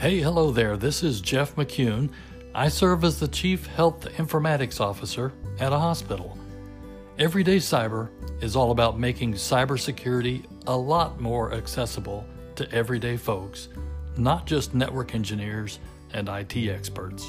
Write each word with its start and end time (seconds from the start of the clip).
Hey, 0.00 0.20
hello 0.20 0.52
there. 0.52 0.76
This 0.76 1.02
is 1.02 1.20
Jeff 1.20 1.56
McCune. 1.56 2.12
I 2.54 2.68
serve 2.68 3.02
as 3.02 3.18
the 3.18 3.26
Chief 3.26 3.66
Health 3.66 4.04
Informatics 4.12 4.80
Officer 4.80 5.32
at 5.58 5.72
a 5.72 5.78
hospital. 5.78 6.38
Everyday 7.18 7.56
Cyber 7.56 8.08
is 8.40 8.54
all 8.54 8.70
about 8.70 8.96
making 8.96 9.32
cybersecurity 9.32 10.44
a 10.68 10.76
lot 10.76 11.20
more 11.20 11.52
accessible 11.52 12.24
to 12.54 12.70
everyday 12.70 13.16
folks, 13.16 13.70
not 14.16 14.46
just 14.46 14.72
network 14.72 15.16
engineers 15.16 15.80
and 16.12 16.28
IT 16.28 16.56
experts. 16.56 17.26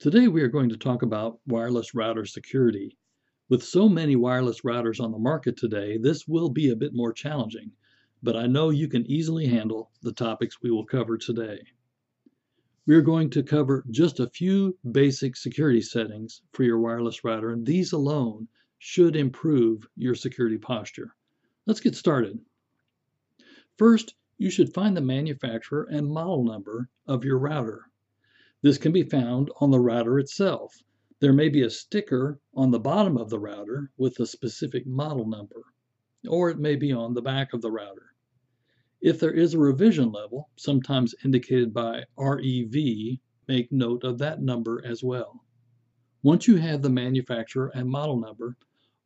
Today, 0.00 0.26
we 0.26 0.42
are 0.42 0.48
going 0.48 0.70
to 0.70 0.76
talk 0.76 1.02
about 1.02 1.38
wireless 1.46 1.94
router 1.94 2.24
security. 2.24 2.98
With 3.50 3.62
so 3.62 3.88
many 3.88 4.14
wireless 4.14 4.60
routers 4.60 5.00
on 5.00 5.10
the 5.10 5.18
market 5.18 5.56
today, 5.56 5.96
this 5.96 6.28
will 6.28 6.50
be 6.50 6.68
a 6.68 6.76
bit 6.76 6.92
more 6.92 7.14
challenging, 7.14 7.72
but 8.22 8.36
I 8.36 8.46
know 8.46 8.68
you 8.68 8.88
can 8.88 9.06
easily 9.06 9.46
handle 9.46 9.90
the 10.02 10.12
topics 10.12 10.60
we 10.60 10.70
will 10.70 10.84
cover 10.84 11.16
today. 11.16 11.64
We 12.84 12.94
are 12.94 13.00
going 13.00 13.30
to 13.30 13.42
cover 13.42 13.86
just 13.90 14.20
a 14.20 14.28
few 14.28 14.76
basic 14.92 15.34
security 15.34 15.80
settings 15.80 16.42
for 16.52 16.62
your 16.62 16.78
wireless 16.78 17.24
router, 17.24 17.50
and 17.50 17.64
these 17.64 17.92
alone 17.92 18.48
should 18.76 19.16
improve 19.16 19.88
your 19.96 20.14
security 20.14 20.58
posture. 20.58 21.16
Let's 21.64 21.80
get 21.80 21.94
started. 21.94 22.38
First, 23.78 24.14
you 24.36 24.50
should 24.50 24.74
find 24.74 24.94
the 24.94 25.00
manufacturer 25.00 25.88
and 25.90 26.06
model 26.06 26.44
number 26.44 26.90
of 27.06 27.24
your 27.24 27.38
router. 27.38 27.86
This 28.60 28.76
can 28.76 28.92
be 28.92 29.04
found 29.04 29.50
on 29.58 29.70
the 29.70 29.80
router 29.80 30.18
itself 30.18 30.82
there 31.20 31.32
may 31.32 31.48
be 31.48 31.62
a 31.62 31.70
sticker 31.70 32.38
on 32.54 32.70
the 32.70 32.78
bottom 32.78 33.16
of 33.16 33.28
the 33.28 33.38
router 33.38 33.90
with 33.96 34.20
a 34.20 34.26
specific 34.26 34.86
model 34.86 35.26
number, 35.26 35.64
or 36.28 36.48
it 36.48 36.58
may 36.58 36.76
be 36.76 36.92
on 36.92 37.12
the 37.12 37.22
back 37.22 37.52
of 37.52 37.60
the 37.60 37.70
router. 37.70 38.14
If 39.00 39.18
there 39.18 39.32
is 39.32 39.54
a 39.54 39.58
revision 39.58 40.12
level, 40.12 40.48
sometimes 40.56 41.16
indicated 41.24 41.74
by 41.74 42.04
REV, 42.16 43.18
make 43.48 43.72
note 43.72 44.04
of 44.04 44.18
that 44.18 44.42
number 44.42 44.80
as 44.84 45.02
well. 45.02 45.44
Once 46.22 46.46
you 46.46 46.56
have 46.56 46.82
the 46.82 46.90
manufacturer 46.90 47.72
and 47.74 47.88
model 47.88 48.20
number, 48.20 48.56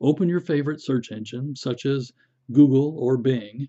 open 0.01 0.29
your 0.29 0.41
favorite 0.41 0.83
search 0.83 1.13
engine, 1.13 1.57
such 1.57 1.87
as 1.87 2.13
Google 2.51 2.99
or 2.99 3.17
Bing, 3.17 3.69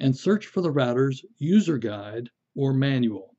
and 0.00 0.16
search 0.16 0.46
for 0.46 0.60
the 0.60 0.70
router's 0.72 1.24
user 1.38 1.78
guide 1.78 2.30
or 2.56 2.72
manual. 2.72 3.35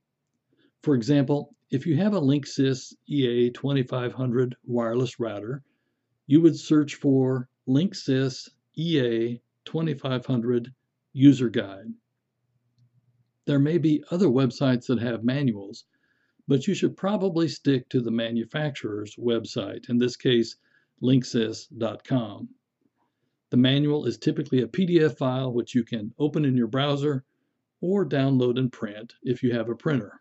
For 0.84 0.96
example, 0.96 1.56
if 1.70 1.86
you 1.86 1.98
have 1.98 2.14
a 2.14 2.22
Linksys 2.22 2.94
EA2500 3.10 4.54
wireless 4.66 5.20
router, 5.20 5.64
you 6.28 6.42
would 6.42 6.58
search 6.58 6.96
for 6.96 7.50
Linksys 7.68 8.50
EA2500 8.78 10.74
user 11.14 11.50
guide. 11.50 11.94
There 13.46 13.60
may 13.60 13.78
be 13.78 14.04
other 14.12 14.28
websites 14.28 14.88
that 14.88 15.00
have 15.00 15.24
manuals, 15.24 15.86
but 16.48 16.68
you 16.68 16.74
should 16.74 16.96
probably 16.96 17.48
stick 17.48 17.90
to 17.90 18.02
the 18.02 18.12
manufacturer's 18.12 19.16
website, 19.16 19.90
in 19.90 19.98
this 19.98 20.16
case, 20.16 20.58
linksys.com. 21.02 22.50
The 23.50 23.58
manual 23.58 24.06
is 24.06 24.18
typically 24.18 24.62
a 24.62 24.68
PDF 24.68 25.18
file 25.18 25.52
which 25.52 25.74
you 25.74 25.84
can 25.84 26.14
open 26.20 26.46
in 26.46 26.56
your 26.56 26.68
browser 26.68 27.26
or 27.82 28.08
download 28.08 28.60
and 28.60 28.72
print 28.72 29.16
if 29.24 29.44
you 29.44 29.54
have 29.54 29.70
a 29.70 29.76
printer. 29.76 30.20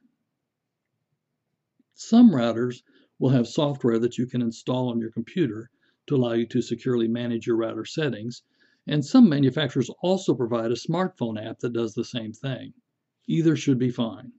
Some 1.98 2.32
routers 2.32 2.82
will 3.18 3.30
have 3.30 3.48
software 3.48 3.98
that 4.00 4.18
you 4.18 4.26
can 4.26 4.42
install 4.42 4.90
on 4.90 5.00
your 5.00 5.10
computer 5.10 5.70
to 6.06 6.14
allow 6.14 6.34
you 6.34 6.44
to 6.48 6.60
securely 6.60 7.08
manage 7.08 7.46
your 7.46 7.56
router 7.56 7.86
settings, 7.86 8.42
and 8.86 9.02
some 9.02 9.30
manufacturers 9.30 9.88
also 10.02 10.34
provide 10.34 10.70
a 10.70 10.74
smartphone 10.74 11.42
app 11.42 11.60
that 11.60 11.72
does 11.72 11.94
the 11.94 12.04
same 12.04 12.34
thing. 12.34 12.74
Either 13.26 13.56
should 13.56 13.78
be 13.78 13.88
fine. 13.90 14.34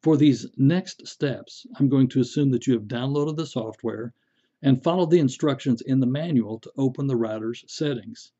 For 0.00 0.16
these 0.16 0.46
next 0.56 1.08
steps, 1.08 1.66
I'm 1.74 1.88
going 1.88 2.06
to 2.10 2.20
assume 2.20 2.52
that 2.52 2.68
you 2.68 2.74
have 2.74 2.84
downloaded 2.84 3.36
the 3.36 3.44
software 3.44 4.14
and 4.62 4.80
followed 4.80 5.10
the 5.10 5.18
instructions 5.18 5.82
in 5.82 5.98
the 5.98 6.06
manual 6.06 6.60
to 6.60 6.72
open 6.76 7.08
the 7.08 7.16
router's 7.16 7.64
settings. 7.66 8.30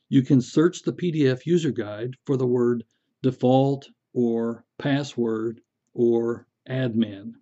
You 0.09 0.21
can 0.21 0.41
search 0.41 0.83
the 0.83 0.91
PDF 0.91 1.45
user 1.45 1.71
guide 1.71 2.17
for 2.25 2.35
the 2.35 2.45
word 2.45 2.83
default 3.21 3.89
or 4.13 4.65
password 4.77 5.61
or 5.93 6.47
admin. 6.67 7.35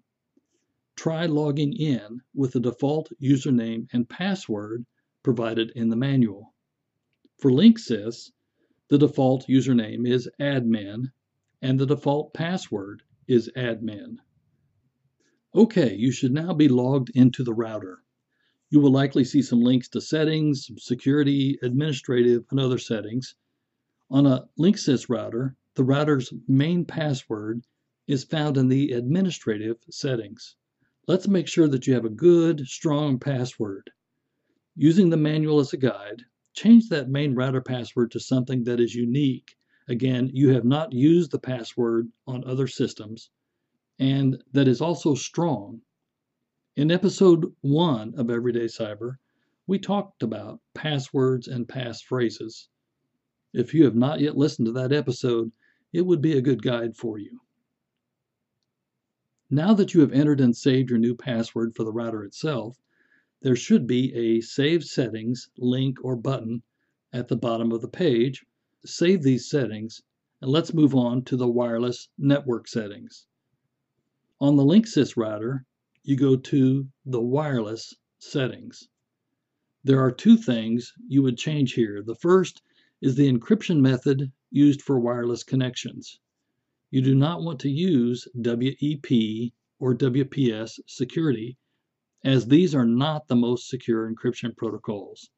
Try 0.96 1.26
logging 1.26 1.74
in 1.74 2.22
with 2.36 2.52
the 2.52 2.60
default 2.60 3.12
username 3.20 3.88
and 3.92 4.08
password 4.08 4.86
provided 5.24 5.72
in 5.72 5.90
the 5.90 5.96
manual. 5.96 6.54
For 7.40 7.50
Linksys, 7.50 8.32
the 8.90 9.00
default 9.00 9.48
username 9.48 10.08
is 10.08 10.30
admin 10.40 11.12
and 11.62 11.80
the 11.80 11.88
default 11.88 12.34
password 12.36 13.02
is 13.28 13.50
admin. 13.56 14.18
Okay, 15.56 15.96
you 15.96 16.12
should 16.12 16.32
now 16.32 16.54
be 16.54 16.68
logged 16.68 17.10
into 17.16 17.44
the 17.44 17.56
router. 17.56 18.04
You 18.70 18.80
will 18.82 18.92
likely 18.92 19.24
see 19.24 19.42
some 19.42 19.62
links 19.62 19.90
to 19.90 20.00
settings, 20.00 20.70
security, 20.78 21.58
administrative, 21.64 22.46
and 22.52 22.60
other 22.60 22.78
settings. 22.78 23.34
On 24.12 24.28
a 24.28 24.48
Linksys 24.60 25.10
router, 25.10 25.58
the 25.74 25.84
router's 25.84 26.32
main 26.48 26.86
password 26.86 27.66
is 28.06 28.24
found 28.24 28.58
in 28.58 28.68
the 28.68 28.92
administrative 28.92 29.78
settings. 29.90 30.56
Let's 31.08 31.28
make 31.28 31.48
sure 31.48 31.68
that 31.68 31.88
you 31.88 31.96
have 31.96 32.06
a 32.06 32.10
good, 32.10 32.68
strong 32.68 33.18
password. 33.18 33.90
Using 34.76 35.10
the 35.10 35.18
manual 35.18 35.60
as 35.60 35.74
a 35.74 35.78
guide, 35.78 36.26
change 36.54 36.90
that 36.90 37.10
main 37.10 37.34
router 37.34 37.62
password 37.62 38.12
to 38.12 38.20
something 38.20 38.66
that 38.66 38.80
is 38.80 38.94
unique. 38.94 39.56
Again, 39.88 40.30
you 40.32 40.50
have 40.50 40.66
not 40.66 40.94
used 40.94 41.32
the 41.32 41.40
password 41.40 42.12
on 42.28 42.44
other 42.44 42.68
systems 42.68 43.32
and 44.00 44.42
that 44.54 44.68
is 44.68 44.80
also 44.80 45.14
strong. 45.14 45.82
In 46.76 46.90
episode 46.90 47.54
one 47.60 48.16
of 48.16 48.30
Everyday 48.30 48.66
Cyber, 48.66 49.18
we 49.68 49.78
talked 49.78 50.24
about 50.24 50.62
passwords 50.74 51.48
and 51.48 51.68
passphrases. 51.68 52.70
If 53.54 53.74
you 53.74 53.84
have 53.84 53.96
not 53.96 54.22
yet 54.22 54.38
listened 54.38 54.68
to 54.68 54.72
that 54.72 54.94
episode, 54.94 55.52
it 55.92 56.06
would 56.06 56.22
be 56.22 56.38
a 56.38 56.42
good 56.42 56.64
guide 56.64 56.96
for 56.96 57.18
you. 57.18 57.42
Now 59.50 59.74
that 59.74 59.94
you 59.94 60.02
have 60.02 60.14
entered 60.14 60.40
and 60.40 60.56
saved 60.56 60.90
your 60.90 61.00
new 61.00 61.16
password 61.16 61.76
for 61.76 61.84
the 61.84 61.92
router 61.92 62.24
itself, 62.24 62.80
there 63.42 63.56
should 63.56 63.88
be 63.88 64.14
a 64.14 64.42
Save 64.42 64.84
Settings 64.84 65.50
link 65.58 65.98
or 66.04 66.16
button 66.16 66.62
at 67.12 67.28
the 67.28 67.36
bottom 67.36 67.72
of 67.72 67.82
the 67.82 67.88
page. 67.88 68.46
Save 68.86 69.24
these 69.24 69.50
settings, 69.50 70.04
and 70.42 70.52
let's 70.52 70.74
move 70.74 70.94
on 70.94 71.24
to 71.24 71.36
the 71.36 71.50
wireless 71.50 72.10
network 72.18 72.68
settings. 72.68 73.26
On 74.42 74.56
the 74.56 74.64
Linksys 74.64 75.18
router, 75.18 75.66
you 76.02 76.16
go 76.16 76.38
to 76.38 76.88
the 77.06 77.20
wireless 77.20 77.94
settings. 78.20 78.88
There 79.84 80.00
are 80.00 80.14
two 80.14 80.38
things 80.38 80.94
you 81.10 81.22
would 81.24 81.38
change 81.38 81.74
here. 81.74 82.02
The 82.02 82.16
first 82.16 82.62
is 83.02 83.16
the 83.16 83.30
encryption 83.30 83.82
method 83.82 84.32
used 84.50 84.82
for 84.82 84.98
wireless 84.98 85.44
connections. 85.44 86.22
You 86.90 87.02
do 87.02 87.16
not 87.16 87.44
want 87.44 87.60
to 87.60 87.70
use 87.70 88.30
WEP 88.34 89.52
or 89.78 89.94
WPS 89.94 90.80
security, 90.88 91.58
as 92.24 92.48
these 92.48 92.74
are 92.74 92.86
not 92.86 93.28
the 93.28 93.36
most 93.36 93.68
secure 93.68 94.10
encryption 94.10 94.56
protocols. 94.56 95.30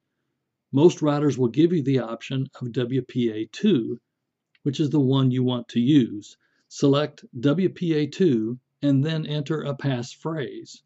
Most 0.72 1.00
routers 1.00 1.40
will 1.40 1.48
give 1.48 1.74
you 1.74 1.82
the 1.82 1.98
option 1.98 2.52
of 2.62 2.68
WPA2, 2.68 3.98
which 4.62 4.80
is 4.80 4.92
the 4.92 5.00
one 5.00 5.32
you 5.32 5.44
want 5.44 5.68
to 5.70 5.80
use. 5.80 6.38
Select 6.68 7.26
WPA2 7.40 8.60
and 8.82 9.04
then 9.04 9.26
enter 9.26 9.62
a 9.62 9.76
passphrase. 9.76 10.82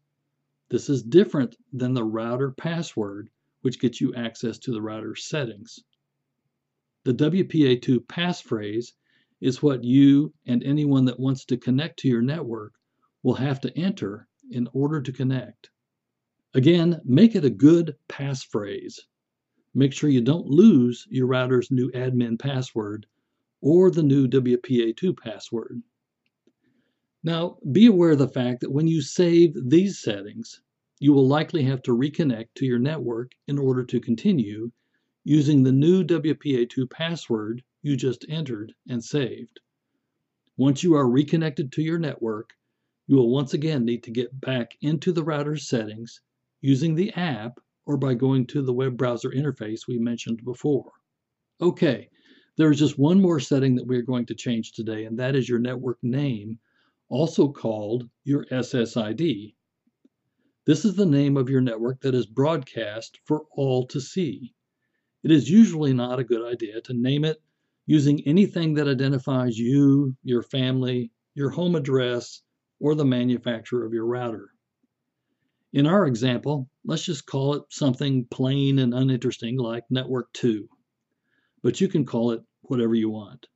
This 0.68 0.88
is 0.88 1.02
different 1.02 1.56
than 1.72 1.94
the 1.94 2.04
router 2.04 2.50
password, 2.50 3.30
which 3.62 3.80
gets 3.80 4.00
you 4.00 4.14
access 4.14 4.58
to 4.58 4.72
the 4.72 4.82
router 4.82 5.14
settings. 5.14 5.80
The 7.04 7.14
WPA2 7.14 8.00
passphrase 8.06 8.92
is 9.40 9.62
what 9.62 9.84
you 9.84 10.34
and 10.44 10.62
anyone 10.64 11.04
that 11.04 11.20
wants 11.20 11.44
to 11.46 11.56
connect 11.56 12.00
to 12.00 12.08
your 12.08 12.22
network 12.22 12.74
will 13.22 13.34
have 13.34 13.60
to 13.60 13.78
enter 13.78 14.28
in 14.50 14.68
order 14.72 15.00
to 15.00 15.12
connect. 15.12 15.70
Again, 16.54 17.00
make 17.04 17.34
it 17.34 17.44
a 17.44 17.50
good 17.50 17.96
passphrase. 18.08 18.98
Make 19.74 19.92
sure 19.92 20.08
you 20.10 20.20
don't 20.20 20.46
lose 20.46 21.06
your 21.10 21.26
router's 21.26 21.70
new 21.70 21.90
admin 21.92 22.38
password 22.38 23.06
or 23.60 23.90
the 23.90 24.02
new 24.02 24.26
WPA2 24.26 25.16
password. 25.18 25.82
Now, 27.26 27.58
be 27.72 27.86
aware 27.86 28.12
of 28.12 28.18
the 28.18 28.28
fact 28.28 28.60
that 28.60 28.70
when 28.70 28.86
you 28.86 29.02
save 29.02 29.56
these 29.68 29.98
settings, 29.98 30.62
you 31.00 31.12
will 31.12 31.26
likely 31.26 31.64
have 31.64 31.82
to 31.82 31.90
reconnect 31.90 32.50
to 32.54 32.66
your 32.66 32.78
network 32.78 33.32
in 33.48 33.58
order 33.58 33.82
to 33.82 33.98
continue 33.98 34.70
using 35.24 35.64
the 35.64 35.72
new 35.72 36.04
WPA2 36.04 36.88
password 36.88 37.64
you 37.82 37.96
just 37.96 38.24
entered 38.28 38.74
and 38.88 39.02
saved. 39.02 39.58
Once 40.56 40.84
you 40.84 40.94
are 40.94 41.10
reconnected 41.10 41.72
to 41.72 41.82
your 41.82 41.98
network, 41.98 42.50
you 43.08 43.16
will 43.16 43.32
once 43.32 43.54
again 43.54 43.84
need 43.84 44.04
to 44.04 44.12
get 44.12 44.40
back 44.40 44.76
into 44.80 45.10
the 45.10 45.24
router's 45.24 45.68
settings 45.68 46.20
using 46.60 46.94
the 46.94 47.12
app 47.14 47.58
or 47.86 47.96
by 47.96 48.14
going 48.14 48.46
to 48.46 48.62
the 48.62 48.72
web 48.72 48.96
browser 48.96 49.32
interface 49.32 49.88
we 49.88 49.98
mentioned 49.98 50.44
before. 50.44 50.92
Okay, 51.60 52.08
there 52.56 52.70
is 52.70 52.78
just 52.78 53.00
one 53.00 53.20
more 53.20 53.40
setting 53.40 53.74
that 53.74 53.86
we're 53.88 54.02
going 54.02 54.26
to 54.26 54.34
change 54.36 54.70
today, 54.70 55.06
and 55.06 55.18
that 55.18 55.34
is 55.34 55.48
your 55.48 55.58
network 55.58 55.98
name, 56.04 56.60
also 57.08 57.48
called 57.48 58.08
your 58.24 58.44
SSID. 58.46 59.54
This 60.66 60.84
is 60.84 60.96
the 60.96 61.06
name 61.06 61.36
of 61.36 61.48
your 61.48 61.60
network 61.60 62.00
that 62.00 62.14
is 62.14 62.26
broadcast 62.26 63.20
for 63.24 63.44
all 63.52 63.86
to 63.86 64.00
see. 64.00 64.54
It 65.22 65.30
is 65.30 65.48
usually 65.48 65.92
not 65.92 66.18
a 66.18 66.24
good 66.24 66.44
idea 66.44 66.80
to 66.82 66.94
name 66.94 67.24
it 67.24 67.40
using 67.86 68.26
anything 68.26 68.74
that 68.74 68.88
identifies 68.88 69.56
you, 69.56 70.16
your 70.24 70.42
family, 70.42 71.12
your 71.34 71.50
home 71.50 71.76
address, 71.76 72.42
or 72.80 72.94
the 72.94 73.04
manufacturer 73.04 73.86
of 73.86 73.92
your 73.92 74.06
router. 74.06 74.50
In 75.72 75.86
our 75.86 76.06
example, 76.06 76.68
let's 76.84 77.04
just 77.04 77.26
call 77.26 77.54
it 77.54 77.62
something 77.70 78.26
plain 78.26 78.78
and 78.78 78.92
uninteresting 78.94 79.56
like 79.56 79.84
Network 79.90 80.32
2, 80.32 80.68
but 81.62 81.80
you 81.80 81.88
can 81.88 82.04
call 82.04 82.32
it 82.32 82.42
whatever 82.62 82.94
you 82.94 83.10
want. 83.10 83.46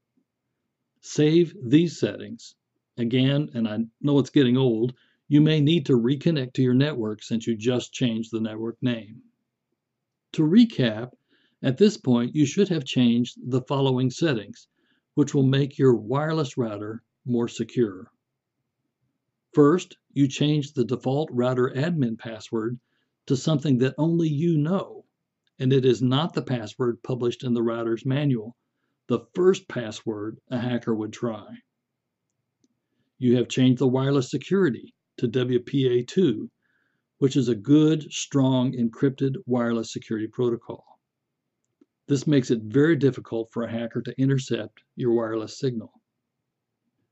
Save 1.01 1.55
these 1.65 1.99
settings. 1.99 2.55
Again, 3.01 3.49
and 3.55 3.67
I 3.67 3.79
know 4.03 4.19
it's 4.19 4.29
getting 4.29 4.59
old, 4.59 4.93
you 5.27 5.41
may 5.41 5.59
need 5.63 5.87
to 5.87 5.99
reconnect 5.99 6.53
to 6.53 6.63
your 6.63 6.75
network 6.75 7.23
since 7.23 7.47
you 7.47 7.57
just 7.57 7.95
changed 7.95 8.31
the 8.31 8.43
network 8.43 8.77
name. 8.83 9.23
To 10.33 10.43
recap, 10.43 11.13
at 11.63 11.79
this 11.79 11.97
point 11.97 12.35
you 12.35 12.45
should 12.45 12.69
have 12.69 12.85
changed 12.85 13.39
the 13.43 13.63
following 13.63 14.11
settings, 14.11 14.69
which 15.15 15.33
will 15.33 15.47
make 15.47 15.79
your 15.79 15.95
wireless 15.95 16.59
router 16.59 17.03
more 17.25 17.49
secure. 17.49 18.13
First, 19.55 19.97
you 20.13 20.29
change 20.29 20.75
the 20.75 20.85
default 20.85 21.31
router 21.33 21.73
admin 21.75 22.19
password 22.19 22.79
to 23.25 23.35
something 23.35 23.79
that 23.79 23.95
only 23.97 24.29
you 24.29 24.59
know, 24.59 25.07
and 25.59 25.73
it 25.73 25.87
is 25.87 26.03
not 26.03 26.35
the 26.35 26.43
password 26.43 27.03
published 27.03 27.45
in 27.45 27.55
the 27.55 27.63
router's 27.63 28.05
manual, 28.05 28.59
the 29.07 29.25
first 29.35 29.69
password 29.69 30.39
a 30.51 30.59
hacker 30.59 30.95
would 30.95 31.15
try. 31.15 31.63
You 33.23 33.37
have 33.37 33.49
changed 33.49 33.81
the 33.81 33.87
wireless 33.87 34.31
security 34.31 34.95
to 35.19 35.29
WPA2, 35.29 36.49
which 37.19 37.37
is 37.37 37.49
a 37.49 37.55
good, 37.55 38.11
strong 38.11 38.73
encrypted 38.73 39.35
wireless 39.45 39.93
security 39.93 40.27
protocol. 40.27 40.99
This 42.09 42.27
makes 42.27 42.51
it 42.51 42.63
very 42.63 42.97
difficult 42.97 43.53
for 43.53 43.63
a 43.63 43.71
hacker 43.71 44.01
to 44.01 44.19
intercept 44.19 44.83
your 44.97 45.13
wireless 45.13 45.59
signal. 45.59 45.93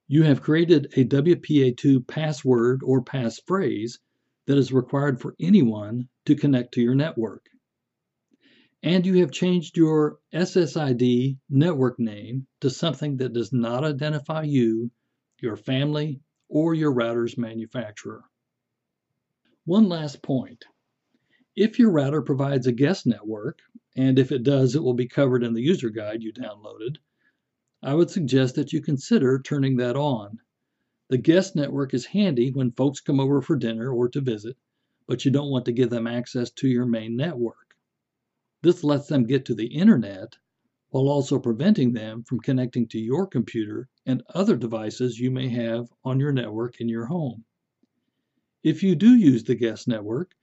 You 0.07 0.23
have 0.23 0.41
created 0.41 0.87
a 0.97 1.05
WPA2 1.05 2.07
password 2.07 2.81
or 2.83 3.05
passphrase 3.05 3.99
that 4.47 4.57
is 4.57 4.73
required 4.73 5.21
for 5.21 5.37
anyone 5.39 6.09
to 6.25 6.35
connect 6.35 6.73
to 6.73 6.81
your 6.81 6.95
network. 6.95 7.45
And 8.83 9.05
you 9.05 9.17
have 9.17 9.31
changed 9.31 9.77
your 9.77 10.21
SSID 10.33 11.37
network 11.51 12.01
name 12.01 12.47
to 12.63 12.71
something 12.71 13.19
that 13.19 13.35
does 13.35 13.53
not 13.53 13.85
identify 13.85 14.45
you, 14.45 14.91
your 15.41 15.57
family, 15.57 16.21
or 16.49 16.75
your 16.75 16.93
router's 16.93 17.39
manufacturer. 17.39 18.25
One 19.65 19.89
last 19.89 20.23
point. 20.23 20.65
If 21.55 21.79
your 21.79 21.91
router 21.91 22.23
provides 22.23 22.67
a 22.67 22.73
guest 22.73 23.07
network, 23.07 23.61
and 23.97 24.19
if 24.19 24.33
it 24.33 24.43
does, 24.43 24.75
it 24.75 24.83
will 24.83 24.95
be 24.95 25.09
covered 25.09 25.43
in 25.43 25.55
the 25.55 25.63
user 25.63 25.91
guide 25.91 26.23
you 26.23 26.33
downloaded, 26.33 26.97
I 27.83 27.95
would 27.95 28.11
suggest 28.11 28.55
that 28.55 28.73
you 28.73 28.81
consider 28.81 29.39
turning 29.39 29.77
that 29.77 29.97
on. 29.97 30.41
The 31.09 31.19
guest 31.19 31.55
network 31.55 31.95
is 31.95 32.07
handy 32.07 32.51
when 32.51 32.73
folks 32.73 33.01
come 33.01 33.21
over 33.21 33.41
for 33.41 33.57
dinner 33.57 33.93
or 33.93 34.09
to 34.09 34.21
visit, 34.21 34.57
but 35.07 35.25
you 35.25 35.31
don't 35.31 35.51
want 35.51 35.65
to 35.67 35.73
give 35.73 35.91
them 35.91 36.07
access 36.07 36.51
to 36.53 36.69
your 36.69 36.87
main 36.87 37.17
network. 37.17 37.77
This 38.63 38.83
lets 38.83 39.09
them 39.09 39.25
get 39.25 39.45
to 39.47 39.55
the 39.55 39.69
internet 39.69 40.37
while 40.91 41.09
also 41.09 41.39
preventing 41.39 41.93
them 41.93 42.25
from 42.25 42.41
connecting 42.41 42.89
to 42.89 42.99
your 42.99 43.27
computer 43.27 43.89
and 44.09 44.23
other 44.35 44.57
devices 44.57 45.21
you 45.21 45.31
may 45.31 45.51
have 45.51 45.87
on 46.03 46.19
your 46.19 46.33
network 46.33 46.81
in 46.81 46.89
your 46.89 47.05
home. 47.05 47.45
If 48.63 48.83
you 48.83 48.95
do 48.95 49.15
use 49.15 49.45
the 49.45 49.55
guest 49.55 49.87
network, 49.87 50.35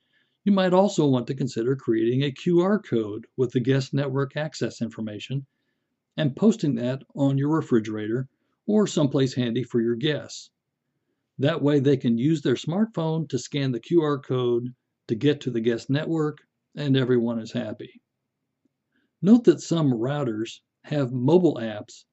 you 0.44 0.52
might 0.52 0.72
also 0.72 1.08
want 1.08 1.26
to 1.28 1.34
consider 1.34 1.76
creating 1.76 2.22
a 2.22 2.32
QR 2.32 2.82
code 2.86 3.26
with 3.36 3.54
the 3.54 3.60
guest 3.60 3.92
network 3.92 4.38
access 4.38 4.84
information 4.84 5.48
and 6.16 6.36
posting 6.36 6.76
that 6.76 7.02
on 7.16 7.40
your 7.40 7.50
refrigerator 7.50 8.30
or 8.68 8.86
someplace 8.86 9.34
handy 9.34 9.64
for 9.64 9.82
your 9.82 9.96
guests. 9.96 10.52
That 11.40 11.64
way 11.64 11.80
they 11.80 11.98
can 11.98 12.20
use 12.20 12.44
their 12.44 12.54
smartphone 12.54 13.28
to 13.30 13.40
scan 13.40 13.72
the 13.72 13.80
QR 13.80 14.24
code 14.24 14.76
to 15.08 15.16
get 15.16 15.42
to 15.42 15.50
the 15.50 15.60
guest 15.60 15.90
network 15.90 16.38
and 16.76 16.96
everyone 16.96 17.40
is 17.40 17.52
happy. 17.52 18.00
Note 19.24 19.46
that 19.46 19.60
some 19.60 19.92
routers 19.92 20.60
have 20.84 21.12
mobile 21.12 21.56
apps 21.56 22.06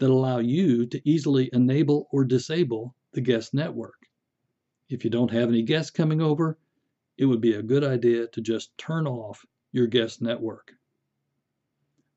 that 0.00 0.10
allow 0.10 0.38
you 0.38 0.86
to 0.86 1.08
easily 1.08 1.50
enable 1.52 2.08
or 2.10 2.24
disable 2.24 2.96
the 3.12 3.20
guest 3.20 3.52
network. 3.52 4.06
If 4.88 5.04
you 5.04 5.10
don't 5.10 5.30
have 5.30 5.50
any 5.50 5.62
guests 5.62 5.90
coming 5.90 6.22
over, 6.22 6.58
it 7.18 7.26
would 7.26 7.42
be 7.42 7.52
a 7.52 7.62
good 7.62 7.84
idea 7.84 8.26
to 8.28 8.40
just 8.40 8.76
turn 8.78 9.06
off 9.06 9.44
your 9.72 9.86
guest 9.86 10.22
network. 10.22 10.72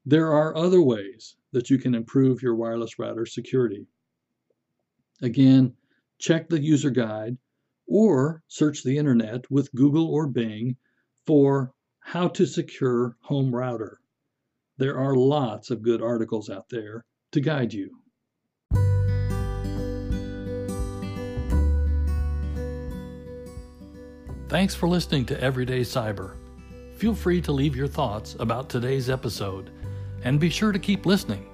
There 0.06 0.32
are 0.32 0.56
other 0.56 0.82
ways 0.82 1.36
that 1.52 1.70
you 1.70 1.78
can 1.78 1.94
improve 1.94 2.42
your 2.42 2.56
wireless 2.56 2.98
router 2.98 3.26
security. 3.26 3.86
Again, 5.22 5.74
check 6.20 6.48
the 6.48 6.62
user 6.62 6.90
guide 6.90 7.38
or 7.86 8.44
search 8.48 8.84
the 8.84 8.98
internet 8.98 9.50
with 9.52 9.74
Google 9.76 10.08
or 10.08 10.26
Bing 10.26 10.78
for 11.26 11.74
how 12.00 12.30
to 12.30 12.46
secure 12.46 13.18
home 13.22 13.54
router. 13.54 14.00
There 14.78 14.98
are 14.98 15.16
lots 15.16 15.70
of 15.70 15.82
good 15.82 16.02
articles 16.02 16.50
out 16.50 16.70
there 16.70 17.06
to 17.34 17.42
guide 17.42 17.74
you. 17.74 17.90
Thanks 24.50 24.76
for 24.76 24.88
listening 24.88 25.26
to 25.26 25.42
Everyday 25.42 25.82
Cyber. 25.82 26.36
Feel 26.96 27.16
free 27.16 27.42
to 27.42 27.52
leave 27.52 27.76
your 27.76 27.88
thoughts 27.88 28.36
about 28.40 28.70
today's 28.70 29.10
episode 29.10 29.72
and 30.24 30.40
be 30.40 30.50
sure 30.50 30.72
to 30.72 30.80
keep 30.80 31.06
listening. 31.06 31.50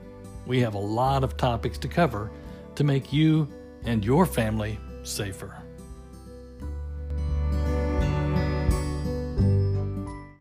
We 0.45 0.59
have 0.59 0.73
a 0.73 0.79
lot 0.79 1.23
of 1.23 1.37
topics 1.37 1.77
to 1.79 1.87
cover 1.87 2.29
to 2.75 2.83
make 2.83 3.13
you 3.13 3.47
and 3.85 4.03
your 4.03 4.25
family 4.25 4.77
safer. 5.03 5.58